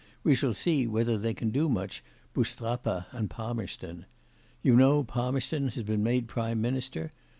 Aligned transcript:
We 0.23 0.33
shall 0.33 0.55
see 0.55 0.87
whether 0.87 1.15
they 1.15 1.35
can 1.35 1.51
do 1.51 1.69
much, 1.69 2.03
Boustrapa 2.33 3.05
and 3.11 3.29
Palmerston. 3.29 4.07
You 4.63 4.75
know 4.75 5.03
Palmerston 5.03 5.67
has 5.67 5.83
been 5.83 6.01
made 6.01 6.27
Prime 6.27 6.59
Minister. 6.59 7.11